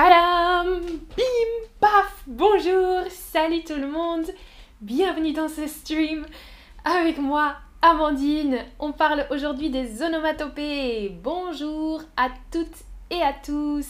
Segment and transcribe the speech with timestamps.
[0.00, 0.92] Bim
[1.80, 4.26] Paf Bonjour Salut tout le monde
[4.80, 6.24] Bienvenue dans ce stream
[6.84, 8.58] avec moi, Amandine.
[8.78, 11.08] On parle aujourd'hui des onomatopées.
[11.24, 13.88] Bonjour à toutes et à tous.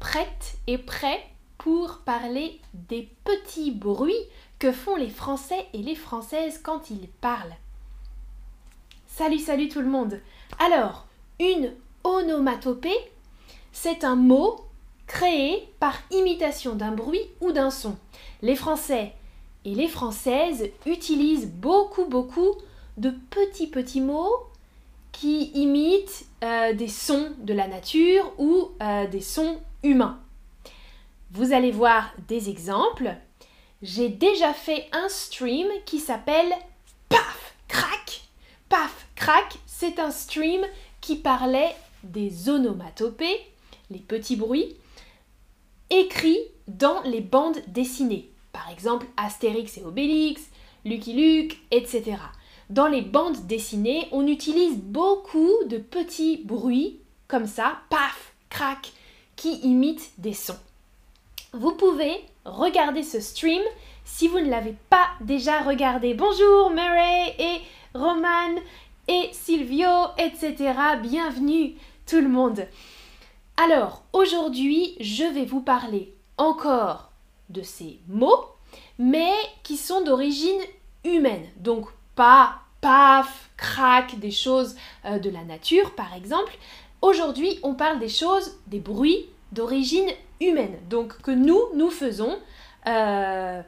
[0.00, 1.22] Prête et prêt
[1.58, 4.14] pour parler des petits bruits
[4.58, 7.56] que font les Français et les Françaises quand ils parlent.
[9.06, 10.18] Salut, salut tout le monde.
[10.58, 11.06] Alors,
[11.38, 11.74] une
[12.04, 12.96] onomatopée,
[13.70, 14.65] c'est un mot
[15.06, 17.96] créé par imitation d'un bruit ou d'un son.
[18.42, 19.12] Les Français
[19.64, 22.54] et les Françaises utilisent beaucoup, beaucoup
[22.96, 24.46] de petits, petits mots
[25.12, 30.20] qui imitent euh, des sons de la nature ou euh, des sons humains.
[31.30, 33.14] Vous allez voir des exemples.
[33.82, 36.52] J'ai déjà fait un stream qui s'appelle
[37.08, 38.22] Paf, crac.
[38.68, 40.62] Paf, crac, c'est un stream
[41.00, 43.40] qui parlait des onomatopées,
[43.90, 44.76] les petits bruits,
[45.90, 48.30] écrits dans les bandes dessinées.
[48.52, 50.42] Par exemple, Astérix et Obélix,
[50.84, 52.16] Lucky Luke, etc.
[52.70, 56.98] Dans les bandes dessinées, on utilise beaucoup de petits bruits
[57.28, 58.92] comme ça, paf, crac,
[59.36, 60.58] qui imitent des sons.
[61.52, 63.62] Vous pouvez regarder ce stream
[64.04, 66.14] si vous ne l'avez pas déjà regardé.
[66.14, 67.60] Bonjour Murray et
[67.94, 68.60] Roman
[69.08, 70.56] et Silvio, etc.
[71.02, 71.74] Bienvenue
[72.06, 72.66] tout le monde.
[73.58, 77.10] Alors, aujourd'hui, je vais vous parler encore
[77.48, 78.44] de ces mots,
[78.98, 80.60] mais qui sont d'origine
[81.04, 81.46] humaine.
[81.56, 86.52] Donc, pas paf, crac, des choses euh, de la nature, par exemple.
[87.00, 90.76] Aujourd'hui, on parle des choses, des bruits d'origine humaine.
[90.90, 92.38] Donc, que nous, nous faisons,
[92.86, 93.62] euh,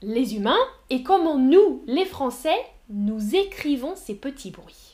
[0.00, 2.56] les humains, et comment nous, les Français,
[2.88, 4.89] nous écrivons ces petits bruits.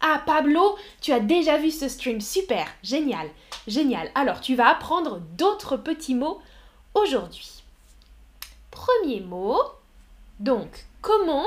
[0.00, 3.28] Ah Pablo, tu as déjà vu ce stream, super, génial,
[3.66, 4.10] génial.
[4.14, 6.40] Alors tu vas apprendre d'autres petits mots
[6.94, 7.62] aujourd'hui.
[8.70, 9.58] Premier mot,
[10.38, 11.46] donc comment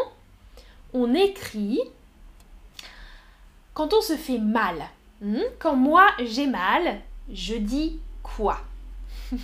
[0.94, 1.80] on écrit
[3.74, 4.90] quand on se fait mal?
[5.22, 5.42] Hmm?
[5.60, 7.00] Quand moi j'ai mal,
[7.32, 8.60] je dis quoi?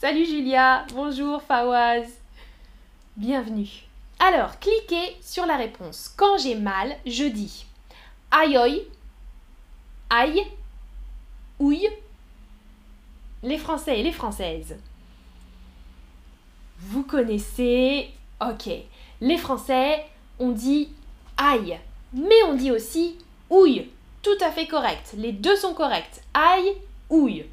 [0.00, 2.06] Salut Julia, bonjour Fawaz,
[3.16, 3.86] bienvenue.
[4.18, 6.12] Alors, cliquez sur la réponse.
[6.16, 7.66] Quand j'ai mal, je dis
[8.30, 8.86] aïe
[10.10, 10.42] aïe,
[11.58, 11.88] ouille,
[13.42, 14.76] les Français et les Françaises.
[16.78, 18.10] Vous connaissez,
[18.40, 18.68] ok.
[19.20, 20.04] Les Français,
[20.38, 20.90] on dit
[21.36, 21.78] aïe,
[22.12, 23.16] mais on dit aussi
[23.50, 23.90] ouille.
[24.22, 25.14] Tout à fait correct.
[25.16, 26.20] Les deux sont corrects.
[26.34, 26.72] Aïe,
[27.08, 27.46] ouille.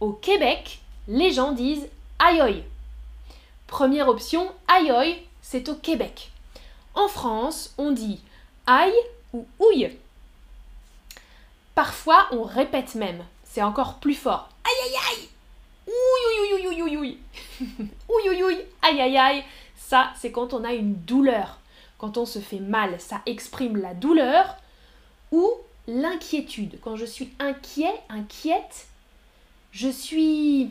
[0.00, 1.88] Au Québec, les gens disent
[2.18, 2.62] aïe.
[3.66, 6.30] Première option, aïe, c'est au Québec.
[6.94, 8.20] En France, on dit
[8.66, 8.94] aïe
[9.34, 9.90] ou ouille.
[11.74, 13.24] Parfois, on répète même.
[13.42, 14.48] C'est encore plus fort.
[14.64, 15.28] Aïe aïe aïe
[15.86, 19.44] Ouille ouille ouille ouille Aïe aïe aïe
[19.76, 21.58] Ça, c'est quand on a une douleur.
[21.98, 24.56] Quand on se fait mal, ça exprime la douleur
[25.32, 25.50] ou
[25.86, 26.78] l'inquiétude.
[26.82, 28.86] Quand je suis inquiet, inquiète,
[29.72, 30.70] je suis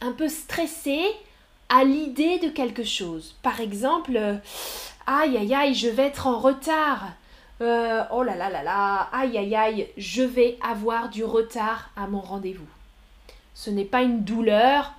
[0.00, 1.06] un peu stressée
[1.68, 3.34] à l'idée de quelque chose.
[3.42, 4.18] Par exemple,
[5.06, 7.08] aïe aïe aïe, je vais être en retard.
[7.62, 12.08] Euh, oh là là là là, aïe aïe aïe, je vais avoir du retard à
[12.08, 12.66] mon rendez-vous.
[13.54, 14.92] Ce n'est pas une douleur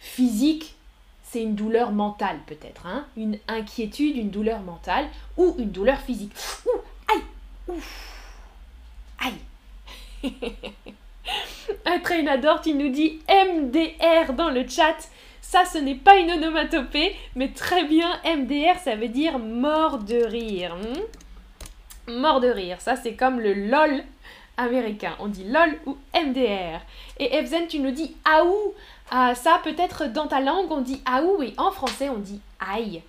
[0.00, 0.74] physique,
[1.22, 6.32] c'est une douleur mentale peut-être, hein une inquiétude, une douleur mentale ou une douleur physique.
[6.66, 6.80] Ouh,
[7.14, 7.22] aïe,
[7.68, 8.16] ouf,
[9.20, 10.32] aïe.
[11.86, 14.96] Un traînador, tu nous dis MDR dans le chat.
[15.40, 20.24] Ça, ce n'est pas une onomatopée, mais très bien, MDR, ça veut dire mort de
[20.24, 20.74] rire.
[20.74, 21.21] Hmm?
[22.08, 22.80] Mort de rire.
[22.80, 24.02] Ça, c'est comme le LOL
[24.56, 25.14] américain.
[25.18, 26.80] On dit LOL ou MDR.
[27.18, 28.74] Et Evzen, tu nous dis aou.
[29.10, 33.02] Ah, ça, peut-être dans ta langue, on dit aou et en français, on dit aïe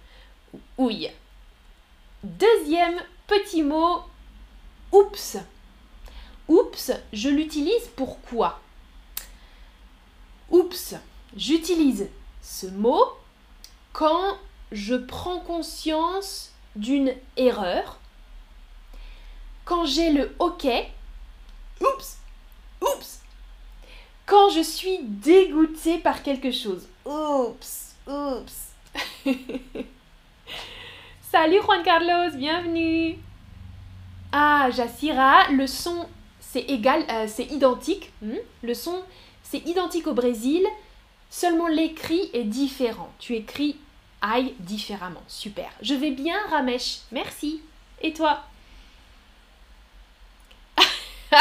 [0.53, 1.11] ou ouille.
[2.23, 4.01] Deuxième petit mot,
[4.91, 5.37] oups.
[6.47, 8.59] Oups, je l'utilise pour quoi?
[10.51, 10.95] Oups,
[11.35, 12.09] j'utilise
[12.41, 13.03] ce mot
[13.93, 14.37] quand
[14.71, 17.99] je prends conscience d'une erreur
[19.65, 20.89] quand j'ai le hoquet,
[21.81, 22.17] oups,
[22.81, 23.19] oups.
[24.25, 28.73] Quand je suis dégoûtée par quelque chose, oups, oups.
[31.31, 33.17] Salut Juan Carlos, bienvenue.
[34.31, 36.07] Ah, Jassira, le son
[36.39, 38.11] c'est égal, euh, c'est identique.
[38.21, 38.35] Hmm?
[38.61, 39.03] Le son
[39.43, 40.65] c'est identique au Brésil,
[41.29, 43.11] seulement l'écrit est différent.
[43.19, 43.77] Tu écris
[44.21, 45.23] aïe différemment.
[45.27, 45.69] Super.
[45.81, 46.99] Je vais bien, Ramesh.
[47.11, 47.61] Merci.
[48.01, 48.43] Et toi?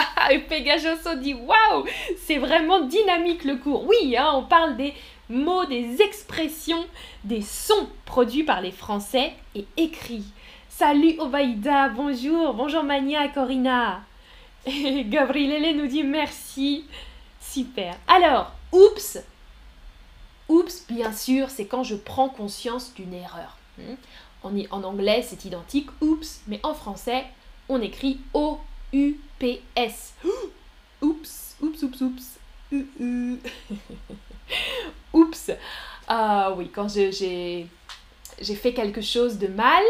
[0.30, 1.84] Et Pegajoso dit Waouh,
[2.24, 3.86] c'est vraiment dynamique le cours.
[3.86, 4.94] Oui, hein, on parle des
[5.28, 6.84] mots, des expressions,
[7.24, 10.24] des sons produits par les Français et écrits.
[10.68, 14.02] Salut Obaïda, bonjour, bonjour Mania, Corina.
[14.66, 16.84] Et Gabriele nous dit merci.
[17.40, 17.96] Super.
[18.06, 19.18] Alors, oups.
[20.48, 23.56] Oups, bien sûr, c'est quand je prends conscience d'une erreur.
[23.78, 23.94] Hmm?
[24.44, 27.24] En, anglais, c'est identique, oups, mais en français,
[27.68, 28.18] on écrit
[28.92, 30.14] O-U-P-S.
[31.02, 32.38] Oups, oups, oups, oups.
[35.12, 35.50] oups.
[36.06, 37.68] Ah oui, quand j'ai
[38.40, 39.82] fait quelque chose de mal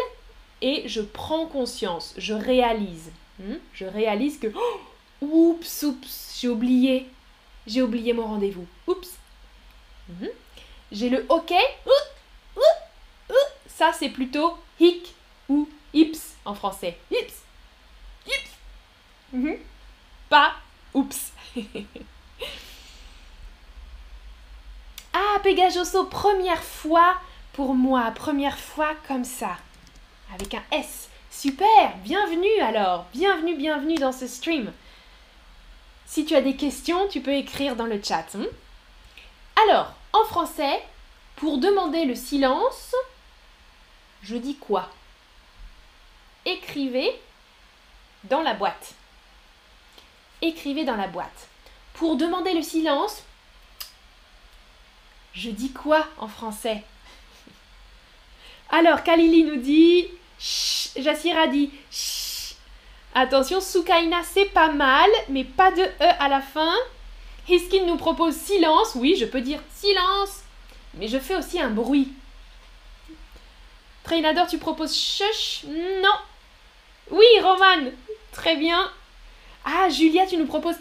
[0.60, 3.10] et je prends conscience, je réalise.
[3.38, 3.56] Hmm?
[3.74, 4.48] Je réalise que,
[5.20, 7.08] oups, oups, j'ai oublié.
[7.66, 8.66] J'ai oublié mon rendez-vous.
[8.86, 9.10] Oups.
[10.08, 10.28] Hmm?
[10.90, 11.52] J'ai le OK.
[13.66, 15.14] Ça, c'est plutôt hic
[15.48, 16.96] ou ips en français.
[19.32, 19.54] Hmm?
[20.28, 20.54] Pas
[20.92, 21.32] oups.
[25.14, 27.16] ah, Pegajoso, première fois
[27.54, 29.56] pour moi, première fois comme ça.
[30.34, 31.08] Avec un S.
[31.30, 34.70] Super, bienvenue alors, bienvenue, bienvenue dans ce stream.
[36.04, 38.26] Si tu as des questions, tu peux écrire dans le chat.
[38.34, 38.44] Hein.
[39.64, 40.82] alors, en français,
[41.36, 42.94] pour demander le silence,
[44.22, 44.90] je dis quoi?
[46.44, 47.18] Écrivez
[48.24, 48.94] dans la boîte.
[50.42, 51.48] Écrivez dans la boîte.
[51.94, 53.22] Pour demander le silence,
[55.34, 56.82] je dis quoi en français?
[58.70, 60.08] Alors, Kalili nous dit
[60.96, 61.70] Jassira dit
[63.14, 66.74] Attention, Soukaina, c'est pas mal, mais pas de E à la fin.
[67.48, 68.94] Hiskin nous propose silence.
[68.94, 70.42] Oui, je peux dire silence,
[70.94, 72.12] mais je fais aussi un bruit.
[74.04, 76.16] Trainador, tu proposes shush Non.
[77.10, 77.90] Oui, Roman,
[78.32, 78.90] très bien.
[79.64, 80.78] Ah, Julia, tu nous proposes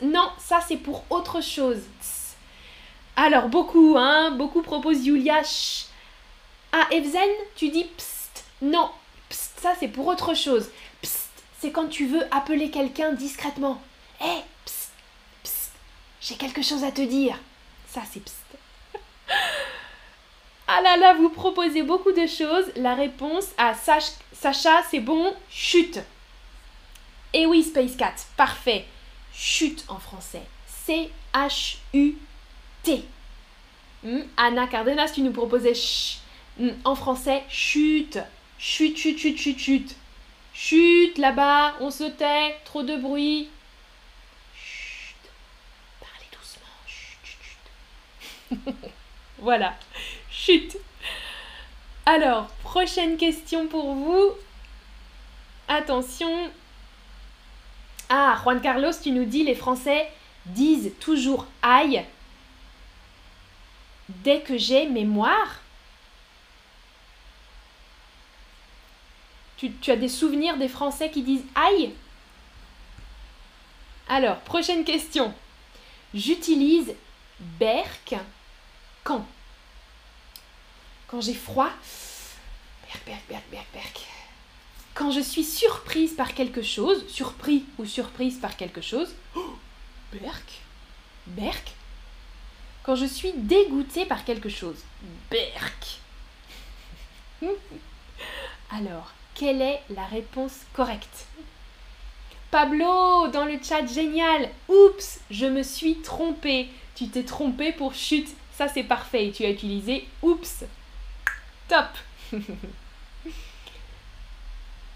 [0.00, 1.80] Non, ça c'est pour autre chose.
[3.16, 5.42] Alors, beaucoup, hein, beaucoup proposent Julia.
[6.72, 8.44] Ah, Evzen, tu dis pst.
[8.62, 8.90] Non,
[9.30, 10.70] ça c'est pour autre chose.
[11.02, 13.82] Psst, c'est quand tu veux appeler quelqu'un discrètement.
[14.20, 14.92] Hé, hey, psst,
[15.42, 15.72] psst,
[16.20, 17.38] j'ai quelque chose à te dire.
[17.88, 18.38] Ça c'est psst.
[20.68, 22.72] ah là là, vous proposez beaucoup de choses.
[22.76, 25.98] La réponse à Sacha, c'est bon, chute.
[27.34, 28.84] Et eh oui, Space Cat, parfait.
[29.32, 30.42] Chute en français.
[30.66, 32.14] C-H-U-T.
[34.02, 36.18] Hmm, Anna Cardenas, tu nous proposais ch.
[36.58, 38.18] Hmm, en français, chute.
[38.58, 39.96] Chut, chut, chut, chut, chut.
[40.52, 43.48] Chut, là-bas, on se tait, trop de bruit.
[44.54, 45.16] Chut,
[46.00, 46.66] parlez doucement.
[46.86, 48.58] Chut, chut, chut.
[49.38, 49.74] voilà,
[50.30, 50.76] chut.
[52.04, 54.32] Alors, prochaine question pour vous.
[55.68, 56.50] Attention.
[58.14, 60.06] Ah, Juan Carlos, tu nous dis les Français
[60.44, 62.04] disent toujours aïe
[64.06, 65.62] dès que j'ai mémoire.
[69.56, 71.94] Tu, as des souvenirs des Français qui disent aïe?
[74.10, 75.32] Alors, prochaine question.
[76.12, 76.94] J'utilise
[77.40, 78.16] berk
[79.04, 79.24] quand?
[81.06, 81.70] Quand j'ai froid?
[82.86, 84.21] Berk, berk, berk, berk, berk.
[84.94, 89.14] Quand je suis surprise par quelque chose, surpris ou surprise par quelque chose.
[89.34, 89.56] Oh,
[90.12, 90.60] berk,
[91.26, 91.72] berk.
[92.82, 94.78] Quand je suis dégoûtée par quelque chose.
[95.30, 96.00] Berk.
[98.70, 101.26] Alors, quelle est la réponse correcte?
[102.50, 106.68] Pablo, dans le chat, génial Oups, je me suis trompé.
[106.94, 108.28] Tu t'es trompé pour chute.
[108.52, 109.32] Ça, c'est parfait.
[109.34, 110.64] Tu as utilisé oups.
[111.68, 111.86] Top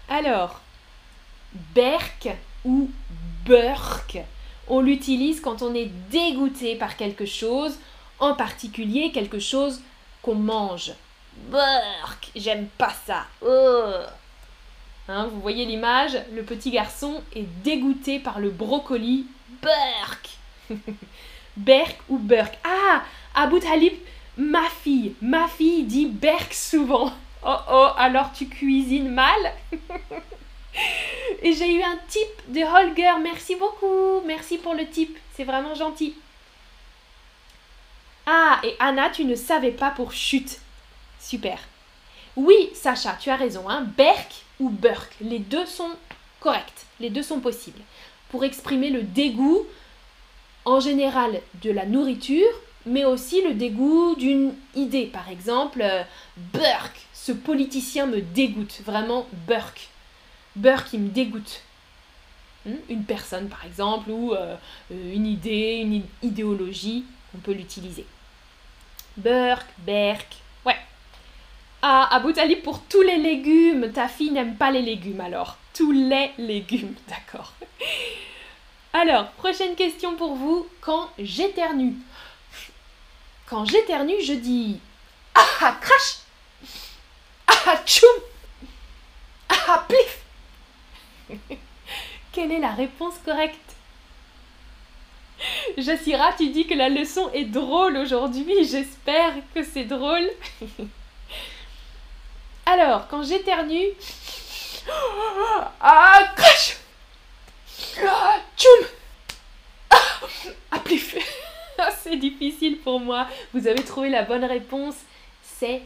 [0.09, 0.61] Alors,
[1.75, 2.29] berk
[2.63, 2.89] ou
[3.45, 4.19] burk,
[4.67, 7.77] on l'utilise quand on est dégoûté par quelque chose,
[8.19, 9.81] en particulier quelque chose
[10.21, 10.93] qu'on mange.
[11.49, 13.25] Burk, j'aime pas ça.
[15.09, 19.27] Hein, vous voyez l'image, le petit garçon est dégoûté par le brocoli.
[19.61, 20.29] Burk
[21.57, 23.93] Berk ou Burk Ah Abu Talib,
[24.37, 27.11] ma fille, ma fille dit Berk souvent.
[27.45, 29.53] Oh oh, alors tu cuisines mal?
[31.41, 35.75] Et j'ai eu un tip de Holger, merci beaucoup, merci pour le tip, c'est vraiment
[35.75, 36.15] gentil.
[38.25, 40.59] Ah, et Anna, tu ne savais pas pour chute.
[41.19, 41.59] Super.
[42.35, 43.85] Oui, Sacha, tu as raison, hein.
[43.97, 45.15] Berk ou Burk.
[45.21, 45.91] Les deux sont
[46.39, 47.81] corrects, les deux sont possibles.
[48.29, 49.65] Pour exprimer le dégoût,
[50.65, 52.51] en général, de la nourriture,
[52.85, 55.05] mais aussi le dégoût d'une idée.
[55.05, 56.03] Par exemple, euh,
[56.35, 59.89] Burke, ce politicien me dégoûte, vraiment Burke.
[60.57, 61.61] Burke, il me dégoûte.
[62.65, 64.55] Hmm, une personne par exemple ou euh,
[64.91, 68.05] une idée, une idéologie, on peut l'utiliser.
[69.17, 70.35] Burk, Berk,
[70.65, 70.77] ouais.
[71.81, 73.91] Ah, Abou Talib pour tous les légumes.
[73.91, 75.57] Ta fille n'aime pas les légumes alors.
[75.73, 77.53] Tous les légumes, d'accord.
[78.93, 80.67] Alors, prochaine question pour vous.
[80.81, 81.93] Quand j'éternue
[83.45, 84.79] Quand j'éternue, je dis
[85.35, 86.17] Ah ah, crash
[87.45, 88.09] Ah ah, tchoum
[89.49, 90.26] Ah ah, plif
[92.31, 93.75] Quelle est la réponse correcte?
[95.77, 98.63] Jassira, tu dis que la leçon est drôle aujourd'hui.
[98.65, 100.29] J'espère que c'est drôle.
[102.65, 103.87] Alors, quand j'éternue.
[105.81, 106.77] Ah, crash
[108.05, 108.87] ah, Tchoum
[109.89, 113.27] Ah, C'est difficile pour moi.
[113.53, 114.95] Vous avez trouvé la bonne réponse.
[115.43, 115.81] C'est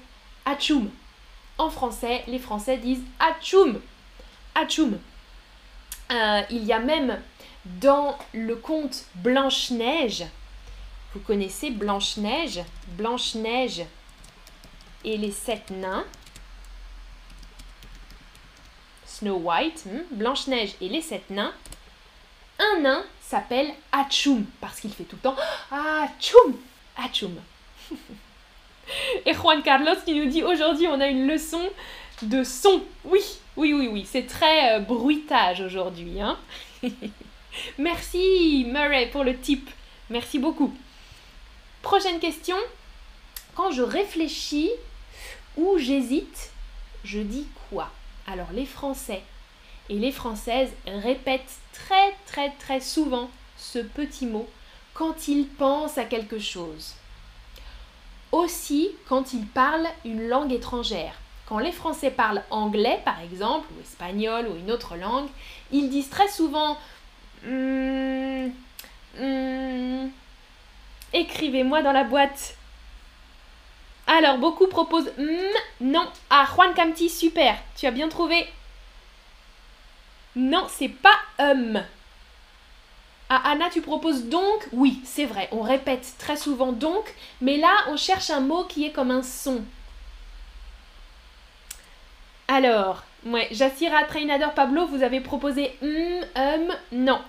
[0.45, 0.89] Achoum.
[1.57, 3.81] En français, les Français disent Achoum.
[4.55, 4.99] Achoum.
[6.11, 7.21] Euh, il y a même
[7.65, 10.25] dans le conte Blanche-Neige,
[11.13, 12.61] vous connaissez Blanche-Neige
[12.97, 13.83] Blanche-Neige
[15.03, 16.05] et les sept nains.
[19.05, 21.53] Snow White, hmm, Blanche-Neige et les sept nains.
[22.59, 25.35] Un nain s'appelle Achoum parce qu'il fait tout le temps
[25.71, 26.57] Achoum
[26.97, 27.39] Achoum.
[29.25, 31.69] et Juan Carlos qui nous dit aujourd'hui on a une leçon
[32.23, 32.83] de son.
[33.05, 33.21] Oui,
[33.57, 36.21] oui, oui, oui, c'est très euh, bruitage aujourd'hui.
[36.21, 36.37] Hein
[37.77, 39.69] Merci Murray pour le tip.
[40.09, 40.73] Merci beaucoup.
[41.81, 42.57] Prochaine question.
[43.55, 44.71] Quand je réfléchis
[45.57, 46.51] ou j'hésite,
[47.03, 47.89] je dis quoi?
[48.27, 49.21] Alors les Français
[49.89, 54.47] et les Françaises répètent très très très souvent ce petit mot
[54.93, 56.93] quand ils pensent à quelque chose.
[58.31, 61.20] Aussi quand ils parlent une langue étrangère.
[61.51, 65.27] Quand les Français parlent anglais, par exemple, ou espagnol, ou une autre langue,
[65.73, 66.77] ils disent très souvent
[67.43, 68.51] Hmm,
[69.19, 70.07] hmm.
[71.11, 72.55] Écrivez-moi dans la boîte.
[74.07, 76.07] Alors, beaucoup proposent hmm, non.
[76.29, 77.57] Ah, Juan Camti, super.
[77.75, 78.47] Tu as bien trouvé.
[80.37, 81.83] Non, c'est pas hum.
[83.27, 84.69] Ah, Anna, tu proposes donc?
[84.71, 85.49] Oui, c'est vrai.
[85.51, 89.21] On répète très souvent donc, mais là, on cherche un mot qui est comme un
[89.21, 89.65] son.
[92.53, 97.21] Alors, ouais, Jassira, Trainador, Pablo, vous avez proposé hum, hum, non.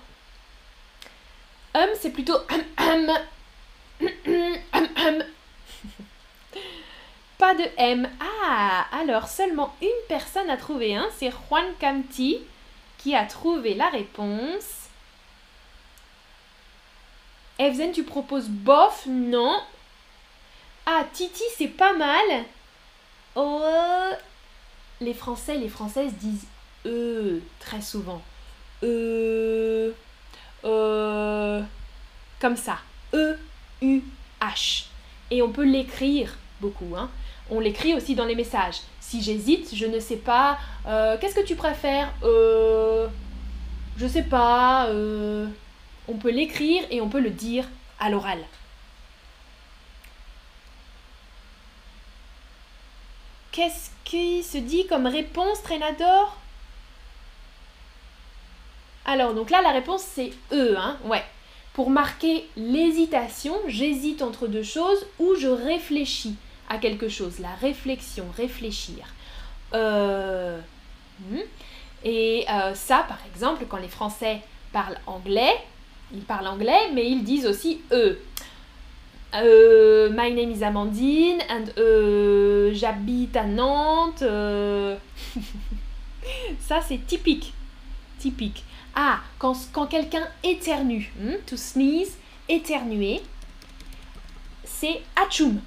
[1.73, 3.09] Hum, c'est plutôt hum,
[4.27, 5.23] hum,
[7.37, 8.09] Pas de M.
[8.19, 12.39] Ah, alors seulement une personne a trouvé un, c'est Juan Camti
[12.97, 14.89] qui a trouvé la réponse.
[17.59, 19.57] Evzen, tu proposes bof Non.
[20.85, 22.43] Ah, Titi, c'est pas mal.
[23.35, 24.11] Oh,
[25.03, 26.45] les Français, les Françaises disent
[26.85, 28.21] E très souvent.
[28.83, 29.93] E.
[30.65, 31.61] Euh,
[32.39, 32.77] comme ça.
[33.13, 34.85] E-U-H.
[35.31, 36.95] Et on peut l'écrire beaucoup.
[36.97, 37.09] Hein.
[37.49, 38.81] On l'écrit aussi dans les messages.
[38.99, 40.57] Si j'hésite, je ne sais pas.
[40.87, 43.07] Euh, qu'est-ce que tu préfères euh,
[43.97, 44.87] Je sais pas.
[44.87, 45.47] Euh,
[46.07, 47.65] on peut l'écrire et on peut le dire
[47.99, 48.39] à l'oral.
[53.53, 56.37] Qu'est-ce qui se dit comme réponse, Trénador
[59.05, 61.23] alors, donc là, la réponse c'est E, hein, ouais.
[61.73, 66.35] Pour marquer l'hésitation, j'hésite entre deux choses ou je réfléchis
[66.69, 67.39] à quelque chose.
[67.39, 69.13] La réflexion, réfléchir.
[69.73, 70.59] Euh,
[71.19, 71.39] hmm.
[72.05, 74.39] Et euh, ça, par exemple, quand les Français
[74.71, 75.55] parlent anglais,
[76.13, 78.19] ils parlent anglais, mais ils disent aussi E.
[79.35, 81.65] Euh, my name is Amandine and
[82.73, 84.19] j'habite à Nantes.
[86.59, 87.51] ça, c'est typique.
[88.19, 88.63] Typique.
[88.95, 89.55] Ah, quand,
[89.89, 92.15] quelqu'un éternue, hmm, to sneeze,
[92.47, 93.23] éternuer,
[94.63, 95.59] c'est achum.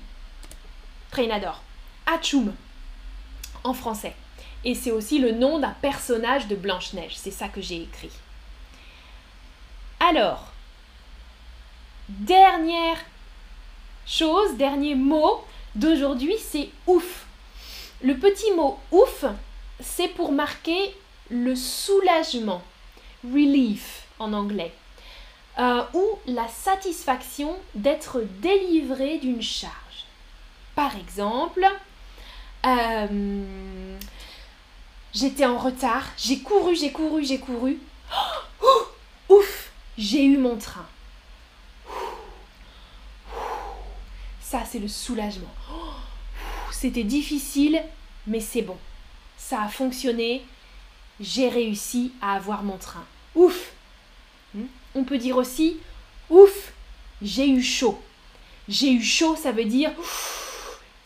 [1.11, 1.61] Trainador.
[2.07, 2.55] Achum
[3.65, 4.15] en français.
[4.65, 7.17] Et c'est aussi le nom d'un personnage de Blanche-Neige.
[7.17, 8.13] C'est ça que j'ai écrit.
[9.99, 10.53] Alors,
[12.09, 12.99] dernière
[14.07, 15.45] chose, dernier mot
[15.75, 17.27] d'aujourd'hui, c'est ouf.
[18.03, 19.25] Le petit mot ouf,
[19.81, 20.95] c'est pour marquer
[21.31, 22.63] le soulagement
[23.25, 24.73] relief en anglais,
[25.59, 29.73] euh, ou la satisfaction d'être délivré d'une charge.
[30.75, 31.67] Par exemple,
[32.67, 33.45] euh,
[35.15, 37.79] j'étais en retard, j'ai couru, j'ai couru, j'ai couru.
[39.29, 40.87] ouf, j'ai eu mon train.
[44.49, 45.53] Ça, c'est le soulagement.
[46.71, 47.83] C'était difficile,
[48.29, 48.77] mais c'est bon.
[49.37, 50.45] Ça a fonctionné,
[51.19, 53.05] j'ai réussi à avoir mon train.
[53.35, 53.73] Ouf
[54.55, 54.67] Hmm?
[54.95, 55.79] On peut dire aussi
[56.31, 56.73] ouf,
[57.21, 58.01] j'ai eu chaud.
[58.69, 59.91] J'ai eu chaud, ça veut dire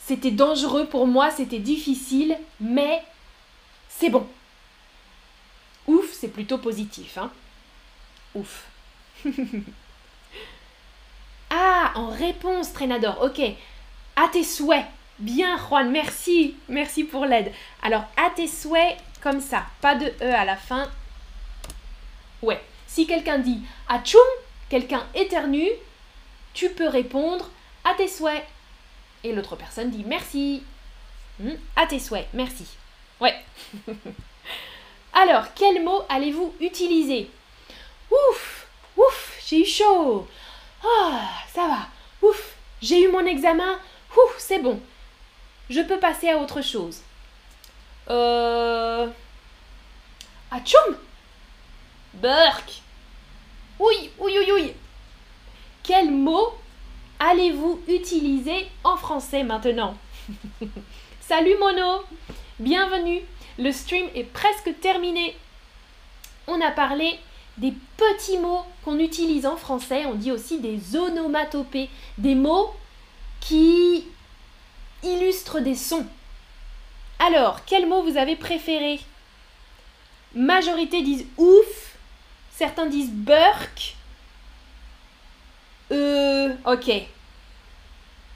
[0.06, 3.02] c'était dangereux pour moi, c'était difficile, mais
[3.88, 4.26] c'est bon.
[5.86, 7.16] Ouf, c'est plutôt positif.
[7.16, 7.30] Hein
[8.34, 8.64] Ouf.
[11.94, 13.22] en réponse, Trénador.
[13.22, 13.40] Ok.
[14.16, 14.84] À tes souhaits.
[15.18, 16.56] Bien, Juan, merci.
[16.68, 17.52] Merci pour l'aide.
[17.82, 19.66] Alors, à tes souhaits, comme ça.
[19.80, 20.88] Pas de E à la fin.
[22.42, 22.60] Ouais.
[22.86, 24.20] Si quelqu'un dit Atchoum,
[24.68, 25.68] quelqu'un éternue,
[26.54, 27.50] tu peux répondre
[27.84, 28.44] à tes souhaits.
[29.22, 30.62] Et l'autre personne dit merci.
[31.38, 32.66] Hmm, à tes souhaits, merci.
[33.20, 33.34] Ouais.
[35.12, 37.30] Alors, quel mot allez-vous utiliser?
[38.10, 38.66] Ouf,
[38.96, 40.26] ouf, j'ai eu chaud.
[40.84, 41.88] Ah, ça va.
[42.26, 43.78] Ouf, j'ai eu mon examen.
[44.12, 44.80] Ouf, c'est bon.
[45.68, 47.02] Je peux passer à autre chose.
[48.08, 49.08] Euh.
[50.50, 50.96] Atchoum
[52.14, 52.82] Burk
[53.78, 54.72] Oui, oui, oui, oui.
[55.82, 56.54] Quel mot
[57.20, 59.96] allez-vous utiliser en français maintenant?
[61.20, 62.02] Salut Mono
[62.58, 63.22] Bienvenue
[63.58, 65.36] Le stream est presque terminé.
[66.48, 67.18] On a parlé
[67.60, 72.72] des petits mots qu'on utilise en français, on dit aussi des onomatopées, des mots
[73.40, 74.06] qui
[75.02, 76.06] illustrent des sons.
[77.18, 78.98] Alors, quel mot vous avez préféré?
[80.34, 81.96] Majorité disent ouf,
[82.50, 83.94] certains disent burk.
[85.92, 86.90] Euh, ok.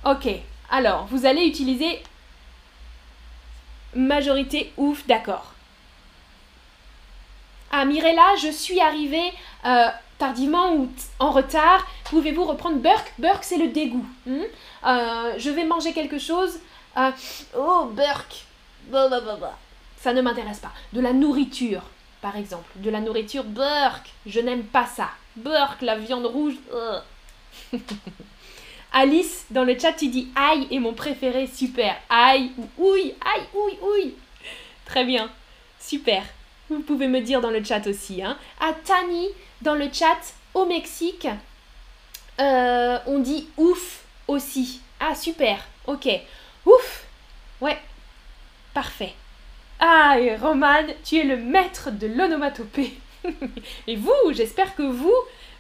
[0.04, 0.28] Ok.
[0.70, 2.02] Alors, vous allez utiliser
[3.94, 5.53] majorité ouf, d'accord.
[7.76, 9.32] Ah, Mirella, je suis arrivée
[9.66, 10.88] euh, tardivement ou
[11.18, 11.84] en retard.
[12.04, 13.12] Pouvez-vous reprendre Burke?
[13.18, 14.06] Burke, c'est le dégoût.
[14.26, 14.44] Hmm?
[14.86, 16.60] Euh, je vais manger quelque chose.
[16.96, 17.10] Euh,
[17.58, 18.44] oh, Burke.
[19.96, 20.70] Ça ne m'intéresse pas.
[20.92, 21.82] De la nourriture,
[22.22, 22.70] par exemple.
[22.76, 24.08] De la nourriture, Burke.
[24.24, 25.08] Je n'aime pas ça.
[25.34, 26.54] Burke, la viande rouge.
[28.92, 31.48] Alice, dans le chat, tu dis aïe est mon préféré.
[31.48, 31.96] Super.
[32.08, 33.14] Aïe ou ouille.
[33.34, 34.14] Aïe, ouille, ouille.
[34.86, 35.28] Très bien.
[35.80, 36.22] Super.
[36.70, 38.22] Vous pouvez me dire dans le chat aussi.
[38.22, 38.38] Hein.
[38.60, 39.28] À Tani,
[39.60, 41.28] dans le chat, au Mexique,
[42.40, 44.80] euh, on dit ouf aussi.
[45.00, 45.58] Ah, super.
[45.86, 46.08] Ok.
[46.64, 47.04] Ouf.
[47.60, 47.78] Ouais.
[48.72, 49.12] Parfait.
[49.78, 52.94] Ah, et Roman, tu es le maître de l'onomatopée.
[53.86, 55.14] et vous, j'espère que vous,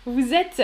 [0.06, 0.62] vous êtes,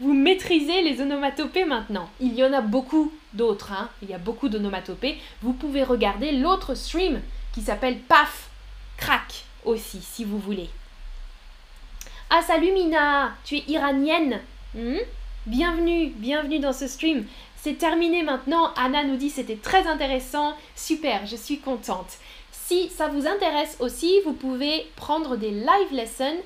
[0.00, 2.10] vous maîtrisez les onomatopées maintenant.
[2.20, 3.88] Il y en a beaucoup d'autres, hein.
[4.02, 5.18] il y a beaucoup d'onomatopées.
[5.42, 7.20] Vous pouvez regarder l'autre stream
[7.54, 8.48] qui s'appelle Paf,
[8.96, 10.70] Crac aussi, si vous voulez.
[12.30, 14.40] Ah, salut Mina, tu es iranienne
[14.74, 14.98] hmm?
[15.46, 17.26] Bienvenue, bienvenue dans ce stream.
[17.56, 18.72] C'est terminé maintenant.
[18.76, 20.54] Anna nous dit c'était très intéressant.
[20.74, 22.18] Super, je suis contente.
[22.50, 26.36] Si ça vous intéresse aussi, vous pouvez prendre des live lessons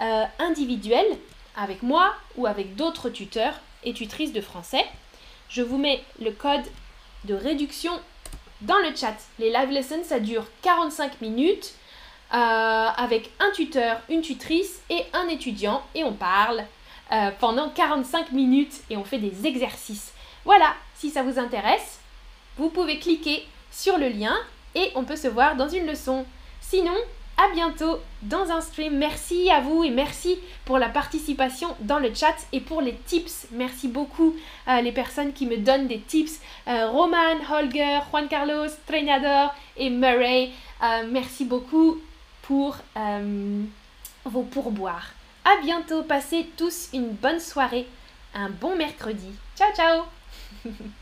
[0.00, 1.18] euh, individuels
[1.56, 4.84] avec moi ou avec d'autres tuteurs et tutrices de français.
[5.48, 6.64] Je vous mets le code
[7.24, 7.92] de réduction
[8.60, 9.16] dans le chat.
[9.38, 11.74] Les live lessons, ça dure 45 minutes.
[12.34, 16.64] Euh, avec un tuteur, une tutrice et un étudiant et on parle
[17.12, 20.14] euh, pendant 45 minutes et on fait des exercices.
[20.46, 22.00] Voilà, si ça vous intéresse,
[22.56, 24.34] vous pouvez cliquer sur le lien
[24.74, 26.24] et on peut se voir dans une leçon.
[26.62, 26.94] Sinon,
[27.36, 28.96] à bientôt dans un stream.
[28.96, 33.48] Merci à vous et merci pour la participation dans le chat et pour les tips.
[33.50, 34.34] Merci beaucoup
[34.68, 36.40] euh, les personnes qui me donnent des tips.
[36.66, 40.48] Roman, Holger, Juan Carlos, Trenador et Murray.
[41.10, 42.00] merci beaucoup
[42.42, 43.64] pour euh,
[44.24, 45.12] vos pourboires.
[45.44, 47.86] À bientôt, passez tous une bonne soirée,
[48.34, 49.32] un bon mercredi.
[49.56, 50.04] Ciao ciao